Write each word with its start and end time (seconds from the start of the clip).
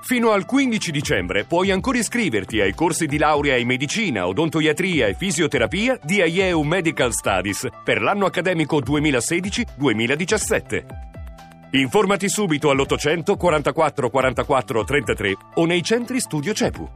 Fino 0.00 0.30
al 0.30 0.46
15 0.46 0.90
dicembre 0.90 1.44
puoi 1.44 1.70
ancora 1.70 1.98
iscriverti 1.98 2.60
ai 2.60 2.74
corsi 2.74 3.06
di 3.06 3.18
laurea 3.18 3.56
in 3.56 3.66
medicina, 3.66 4.26
odontoiatria 4.26 5.06
e 5.06 5.14
fisioterapia 5.14 6.00
di 6.02 6.22
IEU 6.22 6.62
Medical 6.62 7.12
Studies 7.12 7.68
per 7.84 8.00
l'anno 8.00 8.24
accademico 8.24 8.80
2016-2017. 8.80 10.84
Informati 11.72 12.30
subito 12.30 12.70
all'800 12.70 13.36
44 13.36 14.08
44 14.08 14.84
33 14.84 15.36
o 15.56 15.66
nei 15.66 15.82
centri 15.82 16.20
studio 16.20 16.54
CEPU. 16.54 16.90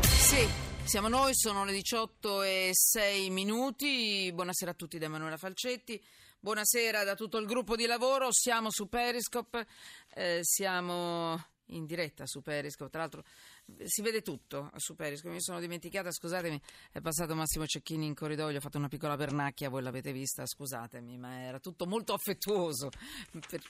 Sì, 0.00 0.46
siamo 0.84 1.08
noi, 1.08 1.34
sono 1.34 1.64
le 1.64 1.72
18 1.72 2.42
e 2.42 2.70
6 2.72 3.30
minuti. 3.30 4.30
Buonasera 4.32 4.70
a 4.70 4.74
tutti 4.74 4.98
da 4.98 5.06
Emanuela 5.06 5.36
Falcetti. 5.36 6.00
Buonasera 6.40 7.02
da 7.02 7.16
tutto 7.16 7.38
il 7.38 7.46
gruppo 7.46 7.74
di 7.74 7.84
lavoro. 7.84 8.28
Siamo 8.30 8.70
su 8.70 8.88
Periscope, 8.88 9.66
eh, 10.14 10.38
siamo 10.42 11.36
in 11.70 11.84
diretta 11.84 12.26
su 12.26 12.42
Periscope. 12.42 12.90
Tra 12.90 13.00
l'altro 13.00 13.24
si 13.84 14.02
vede 14.02 14.22
tutto 14.22 14.70
su 14.76 14.94
Periscope. 14.94 15.34
Mi 15.34 15.42
sono 15.42 15.60
dimenticata, 15.60 16.10
scusatemi, 16.10 16.60
è 16.92 17.00
passato 17.00 17.34
Massimo 17.34 17.66
Cecchini 17.66 18.06
in 18.06 18.14
corridoio, 18.14 18.58
ho 18.58 18.60
fatto 18.60 18.78
una 18.78 18.88
piccola 18.88 19.16
pernacchia, 19.16 19.68
voi 19.68 19.82
l'avete 19.82 20.12
vista, 20.12 20.46
scusatemi, 20.46 21.18
ma 21.18 21.42
era 21.42 21.58
tutto 21.58 21.86
molto 21.86 22.14
affettuoso. 22.14 22.90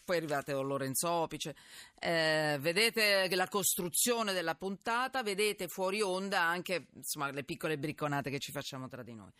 Poi 0.04 0.16
è 0.16 0.18
arrivato 0.18 0.62
Lorenzo 0.62 1.10
Opice. 1.10 1.56
Eh, 1.98 2.58
vedete 2.60 3.28
la 3.34 3.48
costruzione 3.48 4.32
della 4.32 4.54
puntata, 4.54 5.22
vedete 5.22 5.68
fuori 5.68 6.00
onda 6.00 6.42
anche 6.42 6.88
insomma, 6.94 7.30
le 7.30 7.44
piccole 7.44 7.78
bricconate 7.78 8.30
che 8.30 8.38
ci 8.38 8.52
facciamo 8.52 8.88
tra 8.88 9.02
di 9.02 9.14
noi. 9.14 9.30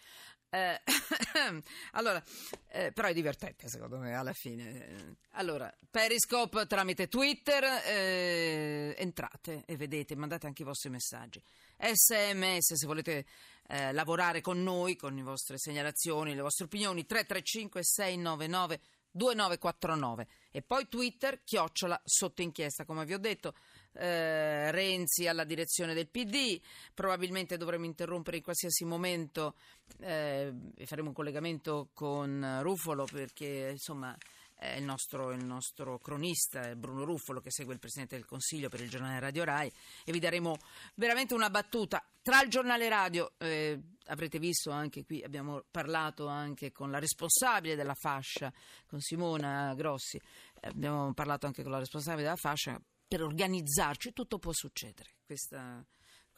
Eh, 0.51 0.81
allora, 1.93 2.23
eh, 2.69 2.91
però 2.93 3.09
è 3.09 3.13
divertente 3.13 3.69
secondo 3.69 3.99
me 3.99 4.15
alla 4.15 4.33
fine. 4.33 5.17
Allora, 5.33 5.73
Periscope 5.91 6.67
tramite 6.67 7.09
Twitter, 7.09 7.65
eh, 7.85 8.95
entrate 8.99 9.63
e 9.67 9.77
vedete, 9.77 10.17
mandate 10.17 10.47
anche 10.49 10.63
i 10.63 10.67
vostri 10.67 10.91
messaggi. 10.91 11.43
SMS 11.77 12.75
se 12.75 12.87
volete 12.87 13.25
eh, 13.69 13.93
lavorare 13.93 14.41
con 14.41 14.63
noi, 14.63 14.97
con 14.97 15.15
le 15.15 15.23
vostre 15.23 15.59
segnalazioni, 15.59 16.35
le 16.35 16.41
vostre 16.41 16.65
opinioni, 16.65 17.07
335 17.07 17.83
699 17.83 18.81
2949 19.11 20.27
e 20.51 20.63
poi 20.63 20.89
Twitter, 20.89 21.43
chiocciola 21.43 22.01
sotto 22.05 22.43
inchiesta, 22.43 22.85
come 22.85 23.05
vi 23.05 23.15
ho 23.15 23.19
detto 23.19 23.55
eh, 23.95 24.71
Renzi 24.71 25.27
alla 25.27 25.45
direzione 25.45 25.95
del 25.95 26.09
PD, 26.09 26.61
probabilmente 26.95 27.57
dovremo 27.57 27.85
interrompere 27.85 28.37
in 28.39 28.43
qualsiasi 28.43 28.85
momento 28.85 29.55
eh, 30.01 30.53
e 30.77 30.87
faremo 30.87 31.09
un 31.09 31.15
collegamento 31.15 31.91
con 31.93 32.59
Ruffolo 32.63 33.05
perché 33.05 33.71
insomma 33.73 34.17
è 34.59 34.75
il 34.77 34.83
nostro, 34.83 35.31
il 35.31 35.45
nostro, 35.45 35.99
cronista 35.99 36.75
Bruno 36.75 37.05
Ruffolo 37.05 37.41
che 37.41 37.51
segue 37.51 37.75
il 37.75 37.79
Presidente 37.79 38.17
del 38.17 38.25
Consiglio 38.25 38.69
per 38.69 38.81
il 38.81 38.91
giornale 38.91 39.21
Radio 39.21 39.45
Rai 39.45 39.73
e 40.05 40.11
vi 40.11 40.19
daremo 40.19 40.57
veramente 40.95 41.35
una 41.35 41.49
battuta 41.49 42.05
tra 42.21 42.43
il 42.43 42.51
giornale 42.51 42.89
radio, 42.91 43.33
eh, 43.39 43.81
avrete 44.07 44.39
visto 44.39 44.71
anche 44.71 45.05
qui, 45.05 45.23
abbiamo 45.23 45.65
parlato 45.71 46.27
anche 46.27 46.73
con 46.73 46.91
la 46.91 46.99
responsabile 46.99 47.75
della 47.75 47.95
fascia, 47.95 48.53
con 48.87 49.01
Simona 49.01 49.73
Grossi, 49.75 50.21
abbiamo 50.61 51.15
parlato 51.15 51.47
anche 51.47 51.63
con 51.63 51.73
la 51.73 51.79
responsabile 51.79 52.25
della 52.25 52.37
fascia 52.37 52.79
per 53.07 53.23
organizzarci, 53.23 54.13
tutto 54.13 54.39
può 54.39 54.53
succedere. 54.53 55.15
Questa 55.25 55.83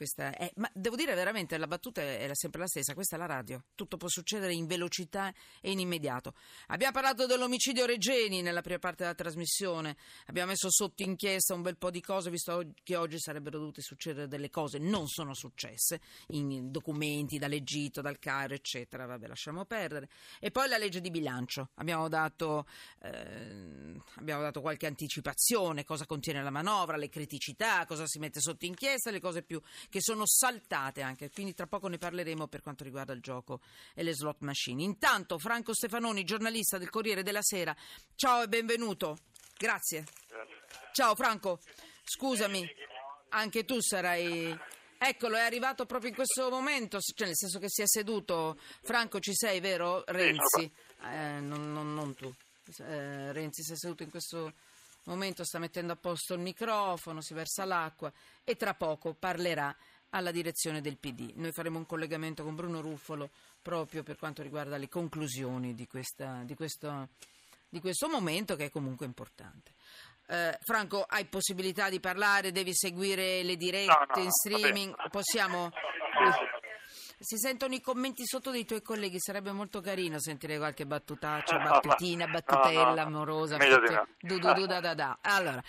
questa 0.01 0.35
è, 0.35 0.51
ma 0.55 0.71
devo 0.73 0.97
dire 0.97 1.15
veramente, 1.15 1.59
la 1.59 1.67
battuta 1.67 2.01
è 2.01 2.31
sempre 2.33 2.61
la 2.61 2.67
stessa, 2.67 2.95
questa 2.95 3.17
è 3.17 3.19
la 3.19 3.27
radio, 3.27 3.65
tutto 3.75 3.99
può 3.99 4.09
succedere 4.09 4.55
in 4.55 4.65
velocità 4.65 5.31
e 5.61 5.73
in 5.73 5.79
immediato. 5.79 6.33
Abbiamo 6.69 6.95
parlato 6.95 7.27
dell'omicidio 7.27 7.85
Regeni 7.85 8.41
nella 8.41 8.63
prima 8.63 8.79
parte 8.79 9.03
della 9.03 9.15
trasmissione, 9.15 9.99
abbiamo 10.29 10.53
messo 10.53 10.71
sotto 10.71 11.03
inchiesta 11.03 11.53
un 11.53 11.61
bel 11.61 11.77
po' 11.77 11.91
di 11.91 12.01
cose, 12.01 12.31
visto 12.31 12.73
che 12.83 12.97
oggi 12.97 13.19
sarebbero 13.19 13.59
dovute 13.59 13.83
succedere 13.83 14.27
delle 14.27 14.49
cose, 14.49 14.79
non 14.79 15.07
sono 15.07 15.35
successe, 15.35 16.01
in 16.29 16.71
documenti 16.71 17.37
dall'Egitto, 17.37 18.01
dal 18.01 18.19
Cairo, 18.19 18.55
eccetera, 18.55 19.05
vabbè 19.05 19.27
lasciamo 19.27 19.67
perdere. 19.67 20.09
E 20.39 20.51
poi 20.51 20.67
la 20.67 20.79
legge 20.79 21.03
di 21.03 21.11
bilancio, 21.11 21.73
abbiamo 21.75 22.09
dato, 22.09 22.67
eh, 23.03 24.01
abbiamo 24.15 24.41
dato 24.41 24.63
qualche 24.63 24.87
anticipazione, 24.87 25.85
cosa 25.85 26.07
contiene 26.07 26.43
la 26.43 26.49
manovra, 26.49 26.97
le 26.97 27.11
criticità, 27.11 27.85
cosa 27.85 28.07
si 28.07 28.19
mette 28.19 28.41
sotto 28.41 28.65
inchiesta, 28.65 29.11
le 29.11 29.21
cose 29.21 29.43
più 29.43 29.61
che 29.91 30.01
sono 30.01 30.23
saltate 30.25 31.03
anche, 31.03 31.31
quindi 31.31 31.53
tra 31.53 31.67
poco 31.67 31.89
ne 31.89 31.99
parleremo 31.99 32.47
per 32.47 32.63
quanto 32.63 32.85
riguarda 32.85 33.13
il 33.13 33.21
gioco 33.21 33.61
e 33.93 34.03
le 34.03 34.15
slot 34.15 34.41
machine. 34.41 34.83
Intanto 34.83 35.39
Franco 35.39 35.75
Stefanoni, 35.75 36.25
giornalista 36.25 36.79
del 36.79 36.89
Corriere 36.89 37.23
della 37.23 37.43
Sera, 37.43 37.77
ciao 38.15 38.43
e 38.43 38.49
benvenuto. 38.49 39.19
Grazie. 39.59 40.07
Ciao 40.93 41.15
Franco, 41.15 41.61
scusami, 42.05 42.67
anche 43.31 43.65
tu 43.65 43.81
sarai... 43.83 44.59
Eccolo, 45.03 45.37
è 45.37 45.41
arrivato 45.41 45.87
proprio 45.87 46.11
in 46.11 46.15
questo 46.15 46.51
momento, 46.51 46.99
cioè 47.01 47.27
nel 47.27 47.37
senso 47.37 47.59
che 47.59 47.71
si 47.71 47.81
è 47.81 47.87
seduto. 47.87 48.59
Franco, 48.83 49.19
ci 49.19 49.35
sei, 49.35 49.59
vero? 49.59 50.05
Renzi, 50.07 50.71
eh, 51.05 51.41
non, 51.41 51.73
non, 51.73 51.95
non, 51.95 52.15
tu. 52.15 52.31
Eh, 52.81 53.33
Renzi 53.33 53.63
si 53.63 53.73
è 53.73 53.77
seduto 53.77 54.03
in 54.03 54.11
questo 54.11 54.53
momento 55.11 55.45
sta 55.45 55.59
mettendo 55.59 55.93
a 55.93 55.97
posto 55.97 56.35
il 56.35 56.41
microfono, 56.41 57.21
si 57.21 57.35
versa 57.35 57.65
l'acqua 57.65 58.13
e 58.45 58.57
tra 58.57 58.75
poco 58.75 59.15
parlerà 59.15 59.75
alla 60.11 60.31
direzione 60.31 60.81
del 60.81 60.99
PD. 60.99 61.33
Noi 61.35 61.53
faremo 61.53 61.79
un 61.79 61.87
collegamento 61.87 62.43
con 62.43 62.55
Bruno 62.55 62.81
Ruffolo 62.81 63.31
proprio 63.61 64.03
per 64.03 64.17
quanto 64.17 64.43
riguarda 64.43 64.77
le 64.77 64.89
conclusioni 64.89 65.75
di, 65.75 65.87
questa, 65.87 66.43
di, 66.45 66.55
questo, 66.55 67.09
di 67.69 67.81
questo, 67.81 68.09
momento 68.09 68.57
che 68.57 68.67
è 68.67 68.71
comunque 68.71 69.07
importante. 69.07 69.73
Eh, 70.27 70.59
Franco, 70.63 71.03
hai 71.03 71.27
possibilità 71.27 71.89
di 71.89 72.01
parlare? 72.01 72.53
Devi 72.53 72.75
seguire 72.75 73.43
le 73.43 73.57
dirette 73.57 73.93
no, 73.93 74.15
no, 74.15 74.23
in 74.23 74.31
streaming? 74.31 74.95
Possiamo... 75.11 75.71
Si 77.23 77.37
sentono 77.37 77.75
i 77.75 77.83
commenti 77.83 78.25
sotto 78.25 78.51
dei 78.51 78.65
tuoi 78.65 78.81
colleghi, 78.81 79.21
sarebbe 79.21 79.53
molto 79.53 79.83
carino 79.83 80.19
sentire 80.19 80.57
qualche 80.57 80.87
battutaccia, 80.87 81.59
battutina, 81.59 82.27
battutella 82.27 83.03
amorosa. 83.03 83.59
Du, 83.59 84.39
du, 84.39 84.53
du, 84.55 84.65
da, 84.65 84.81
da, 84.81 84.95
da. 84.95 85.19
Allora, 85.31 85.63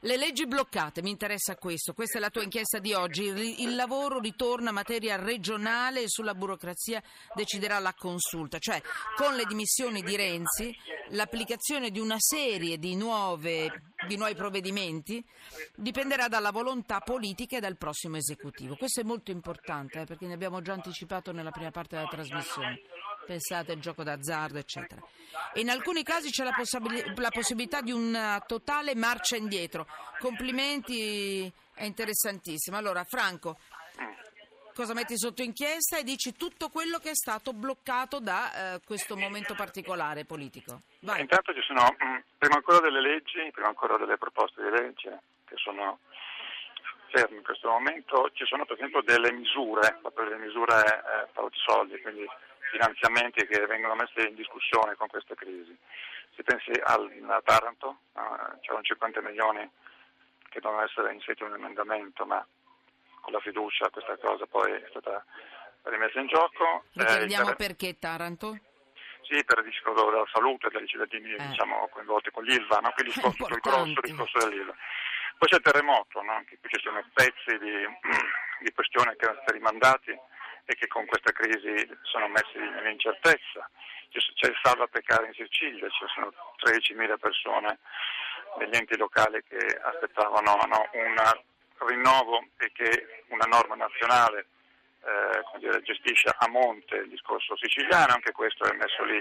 le 0.00 0.16
leggi 0.16 0.48
bloccate, 0.48 1.02
mi 1.02 1.10
interessa 1.10 1.54
questo, 1.54 1.92
questa 1.94 2.18
è 2.18 2.20
la 2.20 2.30
tua 2.30 2.42
inchiesta 2.42 2.80
di 2.80 2.92
oggi. 2.92 3.62
Il 3.62 3.76
lavoro 3.76 4.18
ritorna 4.18 4.70
a 4.70 4.72
materia 4.72 5.14
regionale 5.14 6.02
e 6.02 6.08
sulla 6.08 6.34
burocrazia 6.34 7.00
deciderà 7.34 7.78
la 7.78 7.94
consulta, 7.96 8.58
cioè 8.58 8.82
con 9.14 9.36
le 9.36 9.44
dimissioni 9.44 10.02
di 10.02 10.16
Renzi 10.16 10.76
l'applicazione 11.10 11.90
di 11.90 12.00
una 12.00 12.18
serie 12.18 12.78
di, 12.78 12.96
nuove, 12.96 13.94
di 14.06 14.16
nuovi 14.16 14.34
provvedimenti 14.34 15.24
dipenderà 15.74 16.28
dalla 16.28 16.50
volontà 16.50 17.00
politica 17.00 17.56
e 17.56 17.60
dal 17.60 17.76
prossimo 17.76 18.16
esecutivo. 18.16 18.76
Questo 18.76 19.00
è 19.00 19.04
molto 19.04 19.30
importante 19.30 20.00
eh, 20.00 20.04
perché 20.04 20.26
ne 20.26 20.34
abbiamo 20.34 20.60
già 20.60 20.74
anticipato 20.74 21.32
nella 21.32 21.50
prima 21.50 21.70
parte 21.70 21.96
della 21.96 22.08
trasmissione. 22.08 22.80
Pensate 23.26 23.72
al 23.72 23.78
gioco 23.78 24.02
d'azzardo, 24.02 24.58
eccetera. 24.58 25.02
E 25.52 25.60
in 25.60 25.70
alcuni 25.70 26.02
casi 26.02 26.30
c'è 26.30 26.44
la, 26.44 26.52
possib- 26.52 27.18
la 27.18 27.30
possibilità 27.30 27.80
di 27.80 27.90
una 27.90 28.42
totale 28.46 28.94
marcia 28.94 29.36
indietro. 29.36 29.86
Complimenti, 30.18 31.50
è 31.74 31.84
interessantissimo. 31.84 32.76
Allora, 32.76 33.02
Franco, 33.04 33.58
cosa 34.76 34.92
metti 34.92 35.16
sotto 35.16 35.40
inchiesta 35.40 35.96
e 35.96 36.04
dici 36.04 36.36
tutto 36.36 36.68
quello 36.68 36.98
che 36.98 37.08
è 37.10 37.14
stato 37.14 37.54
bloccato 37.54 38.20
da 38.20 38.74
eh, 38.74 38.80
questo 38.84 39.16
momento 39.16 39.54
particolare 39.54 40.26
politico. 40.26 40.82
Vai. 41.00 41.22
Intanto 41.22 41.54
ci 41.54 41.62
sono, 41.62 41.96
mm, 41.96 42.16
prima 42.36 42.56
ancora 42.56 42.80
delle 42.80 43.00
leggi, 43.00 43.50
prima 43.52 43.68
ancora 43.68 43.96
delle 43.96 44.18
proposte 44.18 44.62
di 44.62 44.68
legge 44.68 45.20
che 45.46 45.56
sono 45.56 46.00
ferme 47.08 47.38
in 47.38 47.42
questo 47.42 47.70
momento, 47.70 48.28
ci 48.34 48.44
sono 48.44 48.66
per 48.66 48.76
esempio 48.76 49.00
delle 49.00 49.32
misure, 49.32 49.96
proprio 50.02 50.28
delle 50.28 50.44
misure 50.44 50.76
eh, 50.84 51.50
soldi, 51.64 51.98
quindi 52.02 52.28
finanziamenti 52.70 53.46
che 53.46 53.64
vengono 53.64 53.94
messi 53.94 54.28
in 54.28 54.34
discussione 54.34 54.94
con 54.96 55.08
questa 55.08 55.34
crisi. 55.34 55.74
Se 56.34 56.42
pensi 56.42 56.70
al, 56.84 57.10
a 57.28 57.40
Taranto, 57.42 58.00
eh, 58.12 58.60
c'erano 58.60 58.82
50 58.82 59.22
milioni 59.22 59.70
che 60.50 60.60
devono 60.60 60.82
essere 60.82 61.14
inseriti 61.14 61.44
in 61.44 61.48
un 61.48 61.54
emendamento, 61.54 62.26
ma 62.26 62.46
con 63.26 63.34
la 63.34 63.40
fiducia 63.40 63.90
questa 63.90 64.16
cosa 64.18 64.46
poi 64.46 64.70
è 64.70 64.86
stata 64.90 65.24
rimessa 65.82 66.20
in 66.20 66.28
gioco. 66.28 66.84
Ricordiamo 66.92 67.50
eh, 67.50 67.56
perché 67.56 67.98
Taranto? 67.98 68.56
Sì, 69.22 69.42
per 69.42 69.58
il 69.58 69.64
discorso 69.64 70.08
della 70.08 70.24
salute 70.32 70.68
dei 70.70 70.86
cittadini 70.86 71.34
eh. 71.34 71.48
diciamo, 71.48 71.88
coinvolti 71.90 72.30
con 72.30 72.44
l'ILVA, 72.44 72.78
no? 72.78 72.92
quindi 72.94 73.10
il 73.18 73.22
discorso, 73.26 73.52
il 73.52 73.60
grosso 73.60 74.00
discorso 74.00 74.38
dell'ILVA. 74.46 74.74
Poi 75.38 75.48
c'è 75.48 75.56
il 75.56 75.62
terremoto, 75.62 76.22
no? 76.22 76.32
anche 76.32 76.58
qui 76.60 76.68
ci 76.70 76.80
sono 76.80 77.02
pezzi 77.12 77.58
di, 77.58 77.74
di 78.62 78.72
questioni 78.72 79.10
che 79.16 79.24
erano 79.24 79.40
stati 79.42 79.58
rimandati 79.58 80.10
e 80.68 80.74
che 80.74 80.86
con 80.86 81.04
questa 81.06 81.32
crisi 81.32 81.74
sono 82.02 82.28
messi 82.28 82.58
in 82.58 82.86
incertezza. 82.86 83.68
C'è 84.08 84.48
il 84.48 84.58
salva 84.62 84.86
peccare 84.86 85.26
in 85.26 85.34
Sicilia, 85.34 85.88
ci 85.90 86.06
sono 86.14 86.32
13.000 86.64 87.18
persone 87.18 87.78
negli 88.58 88.74
enti 88.74 88.96
locali 88.96 89.42
che 89.42 89.58
aspettavano 89.82 90.56
no, 90.66 90.88
un 90.92 91.18
rinnovo 91.80 92.46
e 92.56 92.72
che 92.72 93.24
una 93.28 93.46
norma 93.46 93.74
nazionale 93.74 94.46
eh, 95.04 95.82
gestisce 95.82 96.34
a 96.36 96.48
monte 96.48 96.96
il 96.96 97.08
discorso 97.08 97.56
siciliano, 97.56 98.14
anche 98.14 98.32
questo 98.32 98.64
è 98.64 98.74
messo 98.74 99.04
lì 99.04 99.18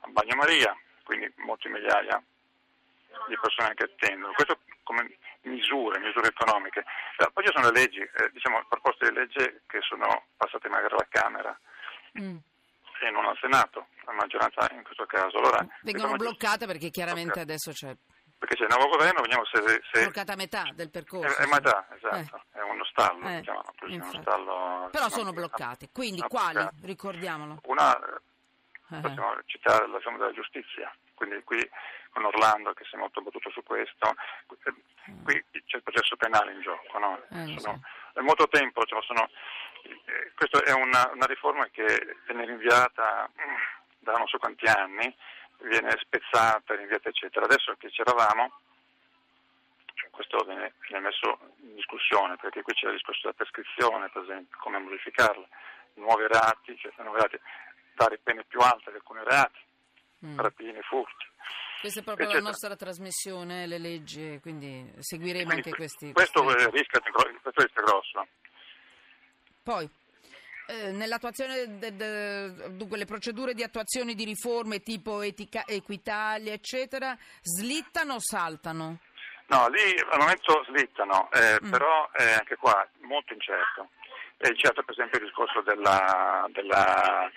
a 0.00 0.08
bagnomaria, 0.08 0.76
quindi 1.04 1.32
molte 1.36 1.68
migliaia 1.68 2.22
di 3.28 3.38
persone 3.40 3.74
che 3.74 3.84
attendono. 3.84 4.32
Questo 4.32 4.58
come 4.82 5.16
misure, 5.42 5.98
misure 5.98 6.28
economiche. 6.28 6.84
Poi 7.32 7.44
ci 7.44 7.52
sono 7.54 7.70
le 7.70 7.80
leggi, 7.80 8.00
eh, 8.00 8.30
diciamo 8.32 8.64
proposte 8.68 9.08
di 9.08 9.14
legge 9.14 9.62
che 9.66 9.80
sono 9.80 10.26
passate 10.36 10.68
magari 10.68 10.92
alla 10.92 11.06
Camera. 11.08 11.58
Mm 12.20 12.36
e 13.00 13.10
non 13.10 13.26
al 13.26 13.36
Senato, 13.40 13.88
la 14.04 14.12
maggioranza 14.12 14.68
in 14.72 14.82
questo 14.82 15.04
caso. 15.06 15.38
Allora, 15.38 15.66
Vengono 15.82 16.16
bloccate 16.16 16.66
perché 16.66 16.90
chiaramente 16.90 17.44
bloccate. 17.44 17.52
adesso 17.52 17.72
c'è... 17.72 17.94
Perché 18.44 18.56
c'è 18.56 18.64
il 18.64 18.76
nuovo 18.76 18.94
governo, 18.94 19.22
vediamo 19.22 19.44
se... 19.46 19.80
se 19.90 20.02
bloccata 20.02 20.34
a 20.34 20.36
metà 20.36 20.64
del 20.74 20.90
percorso. 20.90 21.34
È, 21.34 21.44
è 21.44 21.46
metà, 21.46 21.86
esatto, 21.96 22.42
eh. 22.52 22.58
è 22.58 22.62
uno 22.62 22.84
stallo, 22.84 23.26
eh, 23.26 23.38
diciamo, 23.38 23.62
uno 23.80 24.20
stallo 24.20 24.88
Però 24.92 25.08
sono 25.08 25.32
bloccate, 25.32 25.88
quindi 25.90 26.20
quali? 26.20 26.52
Bloccate. 26.52 26.86
Ricordiamolo. 26.86 27.60
Una, 27.64 27.96
eh. 27.96 29.00
possiamo 29.00 29.34
citare 29.46 29.88
la 29.88 29.98
zona 30.00 30.18
della 30.18 30.32
giustizia, 30.32 30.94
quindi 31.14 31.42
qui 31.42 31.66
con 32.10 32.26
Orlando 32.26 32.74
che 32.74 32.84
si 32.84 32.96
è 32.96 32.98
molto 32.98 33.22
battuto 33.22 33.48
su 33.48 33.62
questo, 33.62 34.14
qui 35.24 35.44
c'è 35.64 35.76
il 35.78 35.82
processo 35.82 36.14
penale 36.16 36.52
in 36.52 36.60
gioco, 36.60 36.98
no? 36.98 37.22
Eh, 37.30 37.58
sono, 37.58 37.80
sì. 37.80 38.18
È 38.18 38.20
molto 38.20 38.46
tempo, 38.48 38.84
cioè 38.84 39.00
sono 39.04 39.26
eh, 39.84 40.32
questa 40.36 40.62
è 40.62 40.72
una, 40.72 41.10
una, 41.14 41.26
riforma 41.26 41.66
che 41.72 42.18
viene 42.26 42.44
rinviata 42.44 43.26
mm, 43.40 43.54
da 44.00 44.12
non 44.12 44.26
so 44.26 44.36
quanti 44.36 44.66
anni, 44.66 45.16
viene 45.60 45.96
spezzata, 45.98 46.74
rinviata 46.74 47.08
eccetera. 47.08 47.44
Adesso 47.46 47.74
che 47.78 47.90
c'eravamo, 47.90 48.60
questo 50.10 50.44
viene, 50.44 50.74
viene, 50.88 51.06
messo 51.06 51.38
in 51.60 51.74
discussione 51.74 52.36
perché 52.36 52.62
qui 52.62 52.74
c'è 52.74 52.86
il 52.86 52.94
discorso 52.94 53.20
della 53.22 53.34
prescrizione, 53.34 54.08
per 54.10 54.22
esempio, 54.22 54.56
come 54.60 54.78
modificarla, 54.78 55.46
nuovi 55.94 56.26
reati, 56.26 56.76
cioè 56.78 56.92
nuovi 56.98 57.18
reati, 57.18 57.40
dare 57.94 58.18
pene 58.18 58.44
più 58.44 58.60
alte 58.60 58.90
di 58.90 58.96
alcuni 58.96 59.20
reati, 59.24 59.60
mm. 60.26 60.38
rapine, 60.38 60.80
furti. 60.82 61.32
Questa 61.80 62.00
è 62.00 62.02
proprio 62.04 62.26
eccetera. 62.26 62.44
la 62.44 62.50
nostra 62.50 62.76
trasmissione, 62.76 63.66
le 63.66 63.78
leggi, 63.78 64.38
quindi 64.40 64.90
seguiremo 64.98 65.50
quindi, 65.50 65.68
anche 65.68 65.76
questi. 65.76 66.12
Questo, 66.12 66.42
questi... 66.42 66.70
rischia, 66.70 67.00
questo 67.00 67.62
rischia 67.62 67.82
grosso. 67.82 68.26
Poi, 69.62 69.90
eh, 70.66 70.92
nell'attuazione 70.92 71.78
de, 71.78 71.94
de, 71.94 72.76
dunque 72.76 72.96
le 72.96 73.04
procedure 73.04 73.54
di 73.54 73.62
attuazione 73.62 74.14
di 74.14 74.24
riforme 74.24 74.80
tipo 74.80 75.22
etica, 75.22 75.64
Equitalia, 75.66 76.52
eccetera, 76.52 77.16
slittano 77.42 78.14
o 78.14 78.20
saltano? 78.20 78.98
No, 79.46 79.68
lì 79.68 79.98
al 80.10 80.18
momento 80.18 80.64
slittano, 80.68 81.30
eh, 81.32 81.58
mm. 81.62 81.70
però 81.70 82.08
eh, 82.16 82.32
anche 82.32 82.56
qua 82.56 82.86
molto 83.00 83.34
incerto. 83.34 83.90
È 84.36 84.48
incerto 84.48 84.82
per 84.82 84.94
esempio 84.94 85.18
il 85.18 85.26
discorso 85.26 85.60
della, 85.60 86.46
della 86.50 87.30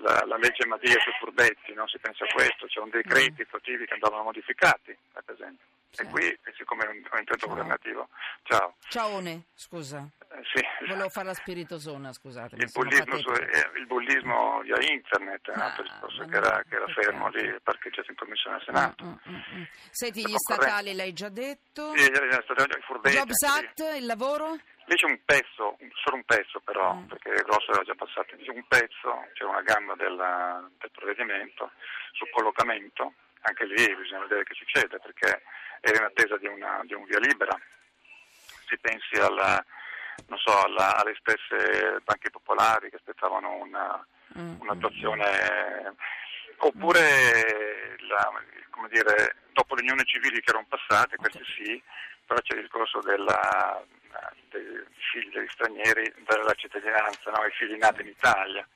la, 0.00 0.24
la, 0.26 0.36
legge 0.36 0.66
Madia 0.66 0.98
sui 1.00 1.12
furbetti, 1.18 1.72
non 1.74 1.88
si 1.88 1.98
pensa 1.98 2.24
a 2.24 2.32
questo, 2.32 2.66
c'erano 2.66 2.90
decreti 2.92 3.42
attuativi 3.42 3.86
che 3.86 3.94
andavano 3.94 4.24
modificati, 4.24 4.96
per 5.12 5.24
esempio. 5.26 5.66
Sì. 5.90 6.02
E 6.02 6.06
qui, 6.06 6.38
siccome 6.56 6.84
è 6.84 6.88
un, 6.88 6.96
un 6.96 7.18
intento 7.18 7.46
governativo, 7.46 8.08
ciao. 8.42 8.74
Ciaone, 8.88 9.44
scusa. 9.54 10.06
Eh, 10.38 10.42
sì. 10.54 10.86
Volevo 10.86 11.08
fare 11.08 11.26
la 11.26 11.34
spiritosona, 11.34 12.12
scusate. 12.12 12.56
Il 12.56 12.70
bullismo, 12.72 13.18
su, 13.18 13.30
eh, 13.30 13.70
il 13.76 13.86
bullismo, 13.86 14.60
via 14.60 14.76
internet, 14.80 15.48
ah, 15.48 15.74
un 15.76 15.82
discorso 15.82 16.24
che 16.26 16.36
era, 16.36 16.62
che 16.68 16.76
era 16.76 16.86
fermo 16.88 17.28
lì, 17.28 17.56
parcheggiato 17.62 18.10
in 18.10 18.16
commissione 18.16 18.56
al 18.56 18.62
Senato. 18.62 19.04
Mm, 19.04 19.08
mm, 19.08 19.34
mm. 19.34 19.58
mm. 19.58 19.62
Senti, 19.90 20.20
gli 20.20 20.36
statali 20.36 20.94
l'hai 20.94 21.12
già 21.12 21.28
detto? 21.28 21.96
Sì, 21.96 22.10
gli 22.10 22.38
statali, 22.42 22.70
i 22.78 22.82
furbetti. 22.82 23.16
Jobs 23.16 23.42
Act, 23.42 23.96
il 23.96 24.06
lavoro? 24.06 24.52
Lì 24.86 24.94
c'è 24.94 25.06
un 25.06 25.20
pezzo, 25.24 25.76
solo 26.02 26.16
un 26.16 26.24
pezzo 26.24 26.60
però, 26.60 26.94
mm. 26.94 27.06
perché 27.06 27.28
il 27.30 27.42
grosso 27.42 27.72
era 27.72 27.82
già 27.82 27.94
passato, 27.94 28.36
c'è 28.36 28.50
un 28.50 28.64
pezzo, 28.68 29.26
c'è 29.34 29.44
una 29.44 29.62
gamba 29.62 29.94
della, 29.96 30.66
del 30.78 30.90
provvedimento 30.92 31.72
sul 32.12 32.30
collocamento, 32.30 33.12
anche 33.42 33.66
lì 33.66 33.96
bisogna 33.96 34.22
vedere 34.22 34.44
che 34.44 34.54
succede 34.54 34.98
perché 34.98 35.42
era 35.80 35.98
in 35.98 36.04
attesa 36.04 36.36
di, 36.38 36.46
una, 36.46 36.80
di 36.84 36.94
un 36.94 37.04
via 37.04 37.18
libera. 37.18 37.58
Si 38.66 38.76
pensi 38.78 39.14
alla, 39.16 39.64
so, 40.38 40.64
alla, 40.64 40.96
alle 40.96 41.16
stesse 41.18 42.00
banche 42.04 42.30
popolari 42.30 42.90
che 42.90 42.96
aspettavano 42.96 43.54
una, 43.56 44.06
mm. 44.38 44.60
un'attuazione, 44.60 45.94
oppure 46.58 47.96
la, 48.08 48.32
dire, 48.90 49.36
dopo 49.52 49.74
le 49.74 49.82
unioni 49.82 50.04
civili 50.04 50.40
che 50.40 50.50
erano 50.50 50.66
passate, 50.68 51.16
queste 51.16 51.42
sì, 51.56 51.82
però 52.26 52.40
c'è 52.40 52.54
il 52.54 52.62
discorso 52.62 53.00
della 53.00 53.84
dei 54.50 54.84
figli 55.12 55.30
degli 55.32 55.48
stranieri 55.48 56.12
dalla 56.26 56.54
cittadinanza, 56.54 57.30
no? 57.30 57.44
i 57.44 57.52
figli 57.52 57.76
nati 57.76 58.02
in 58.02 58.08
Italia. 58.08 58.66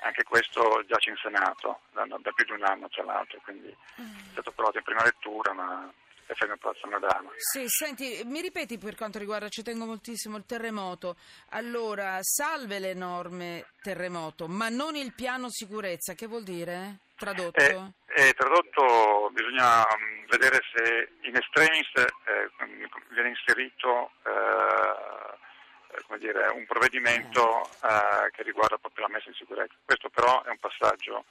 Anche 0.00 0.22
questo 0.22 0.84
giace 0.86 1.10
in 1.10 1.16
Senato 1.16 1.80
da, 1.92 2.06
da 2.06 2.30
più 2.32 2.44
di 2.44 2.52
un 2.52 2.62
anno 2.62 2.88
tra 2.88 3.02
l'altro, 3.02 3.40
quindi 3.42 3.68
è 3.68 4.30
stato 4.30 4.50
approvato 4.50 4.78
in 4.78 4.84
prima 4.84 5.02
lettura 5.02 5.52
ma 5.52 5.92
è 6.28 6.34
fermo 6.34 6.54
a 6.54 6.56
Palazzo 6.58 6.86
Madama. 6.86 7.30
Sì, 7.36 7.64
senti, 7.68 8.20
mi 8.26 8.42
ripeti 8.42 8.76
per 8.76 8.94
quanto 8.94 9.18
riguarda, 9.18 9.48
ci 9.48 9.62
tengo 9.62 9.86
moltissimo, 9.86 10.36
il 10.36 10.44
terremoto. 10.44 11.16
Allora, 11.50 12.18
salve 12.20 12.78
le 12.78 12.92
norme 12.92 13.68
terremoto, 13.80 14.46
ma 14.46 14.68
non 14.68 14.94
il 14.94 15.14
piano 15.14 15.48
sicurezza, 15.48 16.12
che 16.12 16.26
vuol 16.26 16.42
dire? 16.42 16.98
Tradotto? 17.16 17.60
Eh, 17.60 18.28
eh, 18.28 18.32
tradotto 18.34 19.30
bisogna 19.32 19.80
mm, 19.80 20.26
vedere 20.28 20.60
se 20.72 21.08
in 21.22 21.34
extremis 21.34 21.88
eh, 21.96 22.50
viene 23.08 23.30
inserito 23.30 24.12
eh, 24.22 26.18
dire, 26.18 26.46
un 26.48 26.64
provvedimento 26.66 27.62
eh, 27.82 28.30
che 28.30 28.42
riguarda 28.42 28.76
proprio 28.76 29.06
la 29.06 29.14
messa 29.14 29.30
in 29.30 29.34
sicurezza. 29.34 29.74
Questo 29.84 30.10
però 30.10 30.44
è 30.44 30.50
un 30.50 30.58
passaggio 30.58 31.24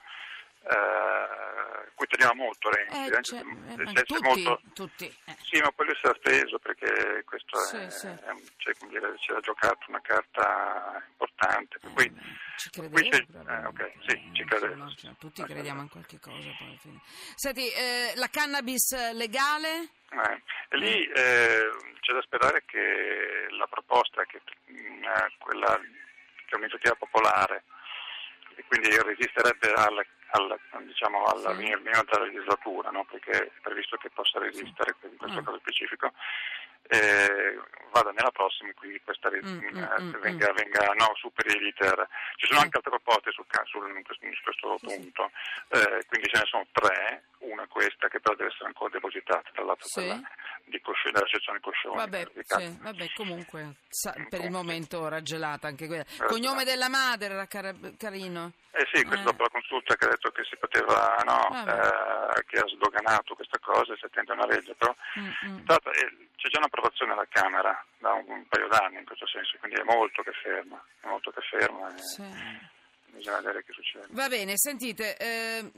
eh, 2.18 2.24
cui 2.24 2.26
teniamo 2.26 2.44
molto 2.44 2.70
Renzi, 2.70 2.96
eh, 2.96 3.22
cioè, 3.22 3.40
eh, 3.40 4.02
tutti, 4.02 4.22
molto... 4.22 4.60
tutti. 4.74 5.16
Eh. 5.24 5.36
Sì, 5.42 5.60
ma 5.60 5.70
poi 5.70 5.86
lui 5.86 5.96
si 6.00 6.06
è 6.06 6.12
speso 6.16 6.58
perché 6.58 7.22
questo 7.24 7.58
sì, 7.58 7.76
è, 7.76 7.90
sì. 7.90 8.06
è 8.06 8.34
cioè, 8.56 8.74
dire, 8.88 9.14
ci 9.18 9.32
ha 9.32 9.40
giocato 9.40 9.84
una 9.88 10.00
carta 10.00 11.02
importante. 11.10 11.78
Per 11.78 11.92
cui, 11.92 12.04
eh, 12.04 12.12
ci 12.56 12.70
credevo, 12.70 13.00
eh, 13.00 13.64
okay, 13.66 13.92
sì, 14.06 14.30
ci 14.32 14.44
credevo. 14.44 14.88
Cioè, 14.90 15.12
tutti 15.18 15.42
crediamo 15.44 15.82
in 15.82 15.88
qualche 15.88 16.18
cosa. 16.18 16.48
Poi, 16.58 17.00
Senti, 17.34 17.70
la 18.14 18.28
cannabis 18.28 19.12
legale? 19.12 19.96
Eh, 20.10 20.76
lì 20.76 21.04
eh, 21.06 21.70
c'è 22.00 22.12
da 22.14 22.22
sperare 22.22 22.64
che 22.66 23.46
la 23.50 23.66
proposta, 23.66 24.24
che, 24.24 24.40
mh, 24.66 24.72
mm, 24.72 25.04
quella 25.38 25.76
che 25.76 26.54
è 26.54 26.56
un'iniziativa 26.56 26.94
popolare, 26.94 27.64
e 28.56 28.64
quindi 28.66 28.88
resisterebbe 28.88 29.72
alla 29.74 30.04
alla, 30.30 30.58
diciamo, 30.84 31.24
alla 31.24 31.54
sì. 31.54 31.64
della 31.64 32.24
legislatura, 32.24 32.90
no? 32.90 33.04
perché 33.04 33.30
è 33.30 33.50
previsto 33.60 33.96
che 33.96 34.10
possa 34.10 34.38
resistere 34.38 34.94
in 35.02 35.16
questo 35.16 35.38
ah. 35.38 35.42
caso 35.42 35.58
specifico, 35.58 36.12
eh, 36.88 37.58
vada 37.92 38.10
nella 38.10 38.30
prossima 38.30 38.72
qui 38.74 39.00
questa 39.04 39.30
mm, 39.30 39.34
mm, 39.34 39.76
eh, 39.76 40.00
mm, 40.00 40.12
venga, 40.20 40.52
mm. 40.52 40.54
venga 40.54 40.92
no, 40.96 41.12
superi 41.16 41.58
l'iter. 41.58 42.08
Ci 42.36 42.46
sono 42.46 42.60
anche 42.60 42.76
altre 42.76 42.90
proposte 42.90 43.30
su, 43.30 43.44
su, 43.64 43.78
su 43.78 44.42
questo 44.42 44.78
punto, 44.80 45.30
eh, 45.68 46.04
quindi 46.08 46.28
ce 46.28 46.40
ne 46.40 46.46
sono 46.46 46.66
tre, 46.72 47.24
una 47.40 47.66
questa 47.66 48.08
che 48.08 48.20
però 48.20 48.34
deve 48.34 48.50
essere 48.50 48.66
ancora 48.66 48.90
depositata, 48.90 49.50
tra 49.52 49.64
l'altro 49.64 49.86
sì. 49.86 50.00
quella 50.00 50.20
di 50.64 50.80
Coscione, 50.80 51.12
della 51.12 51.28
sezione 51.30 51.60
Coscione. 51.60 51.96
Vabbè, 51.96 52.28
sì, 52.42 52.78
vabbè 52.80 53.12
comunque 53.14 53.76
sa, 53.88 54.14
per 54.28 54.44
il 54.44 54.50
momento 54.50 55.08
raggelata 55.08 55.66
anche 55.66 55.86
quella. 55.86 56.04
Esatto. 56.04 56.26
Cognome 56.26 56.64
della 56.64 56.88
madre 56.88 57.34
era 57.34 57.46
car- 57.46 57.96
carino. 57.96 58.52
Eh 58.70 58.86
sì, 58.92 59.04
questo 59.04 59.24
dopo 59.24 59.42
la 59.42 59.48
consulta 59.50 59.96
che 59.96 60.04
ha 60.04 60.08
detto 60.08 60.30
che 60.30 60.44
si 60.44 60.56
poteva, 60.56 61.16
no, 61.24 61.48
eh, 61.66 62.44
che 62.46 62.58
ha 62.60 62.66
sdoganato 62.68 63.34
questa 63.34 63.58
cosa 63.58 63.92
e 63.92 63.96
si 63.96 64.04
attende 64.04 64.32
una 64.32 64.46
legge, 64.46 64.74
però. 64.74 64.94
Stata, 65.62 65.90
eh, 65.90 66.28
c'è 66.36 66.48
già 66.48 66.58
un'approvazione 66.58 67.12
alla 67.12 67.26
Camera 67.28 67.84
da 67.98 68.12
un, 68.12 68.24
un, 68.28 68.46
paio 68.46 68.68
d'anni 68.68 68.98
in 68.98 69.04
questo 69.04 69.26
senso, 69.26 69.56
quindi 69.58 69.80
è 69.80 69.84
molto 69.84 70.22
che 70.22 70.32
ferma, 70.42 70.82
è 71.00 71.06
molto 71.08 71.30
che 71.30 71.40
ferma. 71.40 71.92
E... 71.92 71.98
Sì 71.98 72.76
bisogna 73.18 73.36
vedere 73.38 73.64
che 73.64 73.72
succede. 73.72 74.06
Va 74.10 74.28
bene, 74.28 74.54
sentite, 74.56 75.16
eh, 75.16 75.70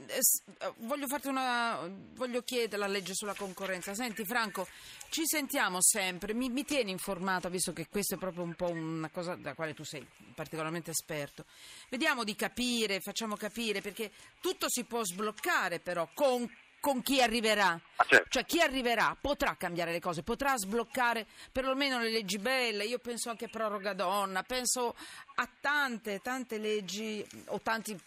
voglio 0.77 1.07
farti 1.07 1.27
una. 1.27 1.79
voglio 2.13 2.41
chiedere 2.41 2.77
la 2.77 2.87
legge 2.87 3.13
sulla 3.13 3.33
concorrenza. 3.33 3.93
Senti, 3.93 4.23
Franco, 4.25 4.67
ci 5.09 5.23
sentiamo 5.25 5.81
sempre, 5.81 6.33
mi, 6.33 6.49
mi 6.49 6.63
tieni 6.63 6.91
informato, 6.91 7.49
visto 7.49 7.73
che 7.73 7.87
questo 7.89 8.15
è 8.15 8.17
proprio 8.17 8.43
un 8.43 8.55
po' 8.55 8.69
una 8.69 9.09
cosa 9.09 9.35
da 9.35 9.53
quale 9.53 9.73
tu 9.73 9.83
sei 9.83 10.05
particolarmente 10.33 10.91
esperto. 10.91 11.45
Vediamo 11.89 12.23
di 12.23 12.35
capire, 12.35 12.99
facciamo 13.01 13.35
capire, 13.35 13.81
perché 13.81 14.11
tutto 14.39 14.69
si 14.69 14.85
può 14.85 15.03
sbloccare 15.03 15.79
però 15.79 16.09
con 16.13 16.49
con 16.81 17.01
chi 17.01 17.21
arriverà. 17.21 17.79
Ah, 17.95 18.05
certo. 18.05 18.27
Cioè 18.27 18.45
chi 18.45 18.59
arriverà 18.59 19.15
potrà 19.19 19.55
cambiare 19.55 19.93
le 19.93 20.01
cose, 20.01 20.23
potrà 20.23 20.57
sbloccare 20.57 21.25
perlomeno 21.51 21.99
le 21.99 22.09
leggi 22.09 22.37
belle, 22.37 22.83
io 22.83 22.99
penso 22.99 23.29
anche 23.29 23.45
a 23.45 23.49
proroga 23.49 23.93
donna, 23.93 24.43
penso 24.43 24.95
a 25.35 25.47
tante, 25.61 26.19
tante 26.19 26.57
leggi 26.57 27.25
o 27.45 27.61
tanti 27.61 27.97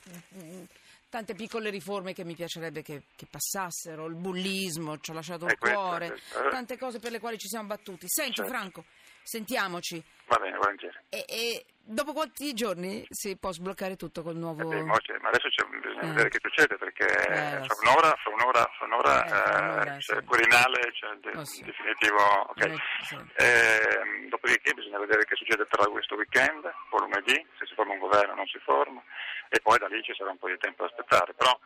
tante 1.15 1.35
piccole 1.35 1.71
riforme 1.71 2.13
che 2.13 2.25
mi 2.25 2.35
piacerebbe 2.35 2.83
che, 2.83 3.03
che 3.15 3.27
passassero, 3.31 4.07
il 4.07 4.17
bullismo, 4.17 4.99
ci 4.99 5.13
ho 5.13 5.15
lasciato 5.15 5.45
il 5.45 5.53
eh, 5.53 5.57
cuore, 5.57 6.09
questo, 6.09 6.49
tante 6.49 6.77
cose 6.77 6.99
per 6.99 7.13
le 7.13 7.21
quali 7.21 7.39
ci 7.39 7.47
siamo 7.47 7.69
battuti. 7.69 8.07
Senti 8.09 8.43
certo. 8.43 8.51
Franco, 8.51 8.85
sentiamoci. 9.23 10.03
Va 10.27 10.39
bene, 10.39 10.57
volentieri. 10.57 10.99
E, 11.09 11.25
e, 11.29 11.65
dopo 11.85 12.13
quanti 12.13 12.53
giorni 12.55 13.05
si 13.11 13.37
può 13.37 13.53
sbloccare 13.53 13.97
tutto 13.97 14.23
col 14.23 14.37
nuovo... 14.37 14.73
Eh, 14.73 14.83
ma 14.83 14.95
adesso 14.95 15.49
bisogna 15.69 16.01
eh. 16.01 16.07
vedere 16.07 16.29
che 16.31 16.39
succede 16.41 16.77
perché 16.77 17.05
eh, 17.05 17.63
fra 17.65 17.77
un'ora, 17.83 18.17
fra 18.23 18.33
un'ora, 18.33 18.71
fra 18.77 18.87
un'ora, 18.87 19.95
eh, 19.95 19.99
c'è 19.99 20.17
il 20.17 20.25
Quirinale, 20.25 20.81
c'è 20.93 21.11
il 21.13 21.21
de- 21.21 21.39
oh, 21.39 21.45
sì. 21.45 21.63
definitivo... 21.63 22.51
Okay. 22.51 22.77
Sì. 23.03 23.15
Ehm, 23.37 24.29
dopodiché 24.29 24.73
bisogna 24.73 24.99
vedere 24.99 25.25
che 25.25 25.37
succede 25.37 25.67
tra 25.69 25.85
questo 25.87 26.15
weekend, 26.15 26.65
o 26.65 26.99
lunedì, 26.99 27.47
se 27.59 27.67
si 27.67 27.75
forma 27.75 27.93
un 27.93 27.99
governo 27.99 28.33
o 28.33 28.37
non 28.37 28.47
si 28.47 28.59
forma, 28.59 29.03
e 29.49 29.61
poi 29.61 29.79
da 29.79 29.87
lì 29.87 30.03
ci 30.03 30.15
sarà 30.17 30.31
un 30.31 30.39
po' 30.39 30.49
di 30.49 30.59
tempo 30.59 30.83
da 30.85 30.89
aspettare. 30.89 31.35
Però, 31.35 31.59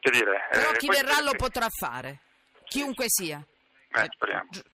che 0.00 0.10
dire, 0.10 0.48
Però 0.50 0.70
chi 0.72 0.88
verrà 0.88 1.20
lo 1.20 1.32
potrà 1.36 1.68
fare, 1.68 2.18
chiunque 2.64 3.06
sia. 3.08 3.42
Eh, 3.92 4.08
speriamo. 4.12 4.48